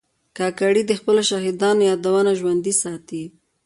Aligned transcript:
کاکړي 0.37 0.81
د 0.85 0.91
خپلو 0.99 1.21
شهیدانو 1.29 1.81
یادونه 1.91 2.31
ژوندي 2.39 2.73
ساتي. 2.81 3.23